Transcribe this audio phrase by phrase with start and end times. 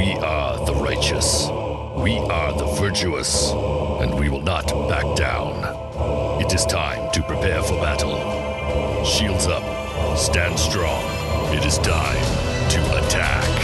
[0.00, 1.46] We are the righteous.
[1.94, 3.52] We are the virtuous.
[4.00, 5.52] And we will not back down.
[6.40, 8.16] It is time to prepare for battle.
[9.04, 9.62] Shields up.
[10.16, 11.04] Stand strong.
[11.54, 12.24] It is time
[12.70, 13.59] to attack.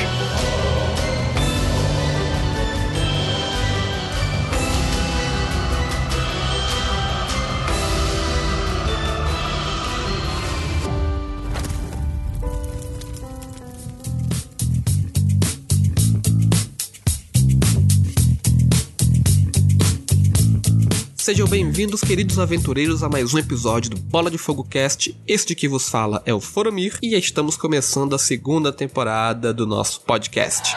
[21.26, 25.12] Sejam bem-vindos, queridos aventureiros, a mais um episódio do Bola de Fogo Cast.
[25.26, 30.02] Este que vos fala é o Foromir e estamos começando a segunda temporada do nosso
[30.02, 30.76] podcast.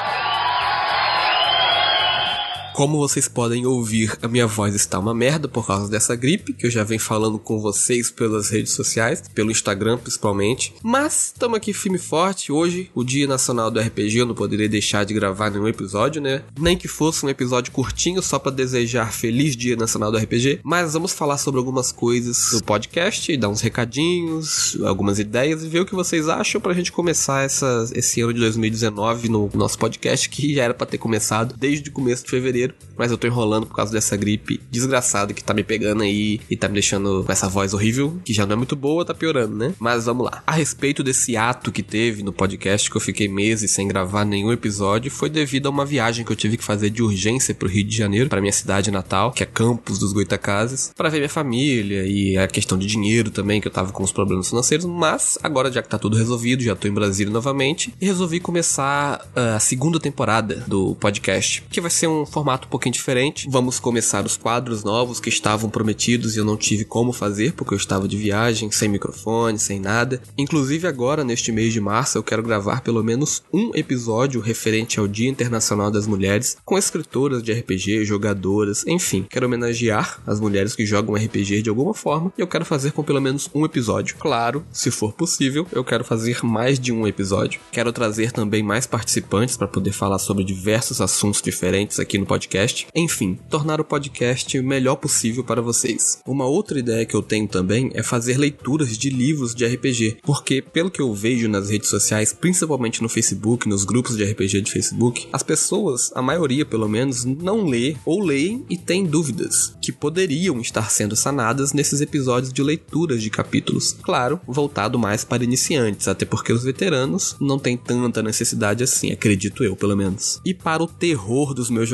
[2.79, 6.65] Como vocês podem ouvir, a minha voz está uma merda por causa dessa gripe, que
[6.65, 10.73] eu já venho falando com vocês pelas redes sociais, pelo Instagram principalmente.
[10.81, 12.53] Mas estamos aqui firme e forte.
[12.53, 16.41] Hoje, o Dia Nacional do RPG, eu não poderia deixar de gravar nenhum episódio, né?
[16.57, 20.61] Nem que fosse um episódio curtinho só para desejar feliz Dia Nacional do RPG.
[20.63, 25.81] Mas vamos falar sobre algumas coisas do podcast, dar uns recadinhos, algumas ideias e ver
[25.81, 30.30] o que vocês acham pra gente começar essa, esse ano de 2019 no nosso podcast,
[30.30, 33.66] que já era para ter começado desde o começo de fevereiro mas eu tô enrolando
[33.66, 37.31] por causa dessa gripe desgraçada que tá me pegando aí e tá me deixando com
[37.31, 39.73] essa voz horrível, que já não é muito boa, tá piorando, né?
[39.80, 40.44] Mas vamos lá.
[40.45, 44.52] A respeito desse ato que teve no podcast, que eu fiquei meses sem gravar nenhum
[44.52, 47.84] episódio, foi devido a uma viagem que eu tive que fazer de urgência pro Rio
[47.84, 52.06] de Janeiro, para minha cidade natal, que é Campos dos Goitacazes, para ver minha família
[52.06, 55.72] e a questão de dinheiro também, que eu tava com os problemas financeiros, mas agora
[55.72, 59.59] já que tá tudo resolvido, já tô em Brasília novamente, e resolvi começar uh, a
[59.59, 63.47] segunda temporada do podcast, que vai ser um formato formato um pouquinho diferente.
[63.49, 67.73] Vamos começar os quadros novos que estavam prometidos e eu não tive como fazer porque
[67.73, 70.21] eu estava de viagem, sem microfone, sem nada.
[70.38, 75.07] Inclusive agora, neste mês de março, eu quero gravar pelo menos um episódio referente ao
[75.07, 79.25] Dia Internacional das Mulheres com escritoras de RPG, jogadoras, enfim.
[79.29, 83.03] Quero homenagear as mulheres que jogam RPG de alguma forma e eu quero fazer com
[83.03, 84.16] pelo menos um episódio.
[84.17, 87.59] Claro, se for possível, eu quero fazer mais de um episódio.
[87.72, 92.38] Quero trazer também mais participantes para poder falar sobre diversos assuntos diferentes aqui no podcast
[92.39, 92.88] podcast.
[92.95, 96.22] Enfim, tornar o podcast o melhor possível para vocês.
[96.25, 100.61] Uma outra ideia que eu tenho também é fazer leituras de livros de RPG, porque
[100.61, 104.72] pelo que eu vejo nas redes sociais, principalmente no Facebook, nos grupos de RPG de
[104.72, 109.91] Facebook, as pessoas, a maioria pelo menos, não lê ou leem e tem dúvidas que
[109.91, 113.97] poderiam estar sendo sanadas nesses episódios de leituras de capítulos.
[114.01, 119.63] Claro, voltado mais para iniciantes, até porque os veteranos não têm tanta necessidade assim, acredito
[119.63, 120.39] eu, pelo menos.
[120.45, 121.89] E para o terror dos meus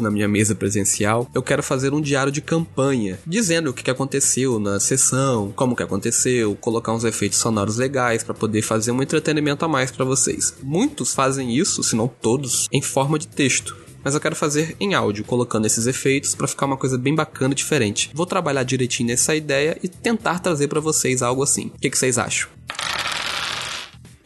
[0.00, 4.58] na minha mesa presencial, eu quero fazer um diário de campanha, dizendo o que aconteceu
[4.58, 9.64] na sessão, como que aconteceu, colocar uns efeitos sonoros legais para poder fazer um entretenimento
[9.64, 10.54] a mais para vocês.
[10.62, 14.94] Muitos fazem isso, se não todos, em forma de texto mas eu quero fazer em
[14.94, 18.08] áudio, colocando esses efeitos para ficar uma coisa bem bacana e diferente.
[18.14, 21.72] Vou trabalhar direitinho nessa ideia e tentar trazer para vocês algo assim.
[21.74, 22.48] O que, que vocês acham?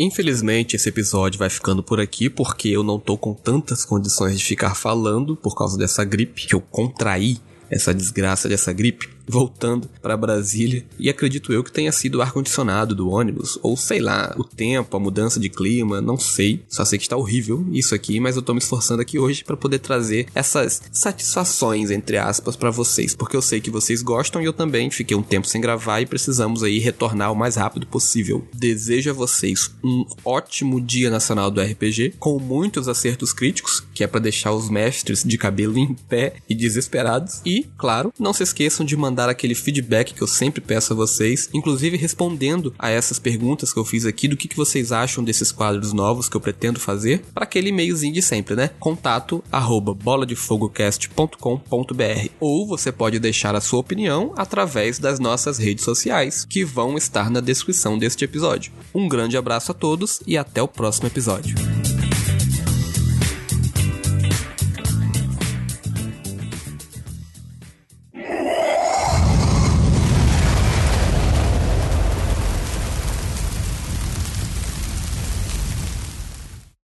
[0.02, 4.42] Infelizmente, esse episódio vai ficando por aqui porque eu não tô com tantas condições de
[4.46, 7.36] ficar falando por causa dessa gripe que eu contraí
[7.68, 12.94] essa desgraça dessa gripe voltando para Brasília e acredito eu que tenha sido o ar-condicionado
[12.94, 16.62] do ônibus, ou sei lá, o tempo, a mudança de clima, não sei.
[16.68, 19.56] Só sei que está horrível isso aqui, mas eu tô me esforçando aqui hoje para
[19.56, 24.44] poder trazer essas satisfações, entre aspas, para vocês, porque eu sei que vocês gostam e
[24.44, 28.46] eu também fiquei um tempo sem gravar e precisamos aí retornar o mais rápido possível.
[28.52, 34.06] Desejo a vocês um ótimo Dia Nacional do RPG, com muitos acertos críticos, que é
[34.06, 37.40] para deixar os mestres de cabelo em pé e desesperados.
[37.44, 40.96] E, claro, não se esqueçam de mandar dar aquele feedback que eu sempre peço a
[40.96, 45.22] vocês, inclusive respondendo a essas perguntas que eu fiz aqui do que, que vocês acham
[45.22, 48.70] desses quadros novos que eu pretendo fazer, para aquele e-mailzinho de sempre, né?
[48.80, 56.46] Contato arroba boladefogocast.com.br ou você pode deixar a sua opinião através das nossas redes sociais,
[56.48, 58.72] que vão estar na descrição deste episódio.
[58.94, 61.79] Um grande abraço a todos e até o próximo episódio.